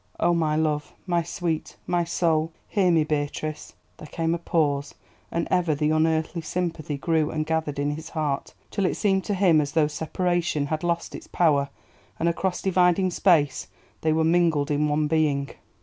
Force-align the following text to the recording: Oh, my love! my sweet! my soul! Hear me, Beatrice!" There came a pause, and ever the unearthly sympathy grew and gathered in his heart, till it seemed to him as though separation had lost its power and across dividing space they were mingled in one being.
Oh, 0.19 0.33
my 0.33 0.55
love! 0.55 0.95
my 1.05 1.21
sweet! 1.21 1.77
my 1.85 2.03
soul! 2.03 2.53
Hear 2.67 2.89
me, 2.89 3.03
Beatrice!" 3.03 3.75
There 3.97 4.07
came 4.07 4.33
a 4.33 4.39
pause, 4.39 4.95
and 5.29 5.47
ever 5.51 5.75
the 5.75 5.91
unearthly 5.91 6.41
sympathy 6.41 6.97
grew 6.97 7.29
and 7.29 7.45
gathered 7.45 7.77
in 7.77 7.91
his 7.91 8.09
heart, 8.09 8.55
till 8.71 8.87
it 8.87 8.97
seemed 8.97 9.23
to 9.25 9.35
him 9.35 9.61
as 9.61 9.73
though 9.73 9.85
separation 9.85 10.65
had 10.65 10.83
lost 10.83 11.13
its 11.13 11.27
power 11.27 11.69
and 12.17 12.27
across 12.27 12.63
dividing 12.63 13.11
space 13.11 13.67
they 14.01 14.11
were 14.11 14.23
mingled 14.23 14.71
in 14.71 14.87
one 14.89 15.05
being. 15.07 15.51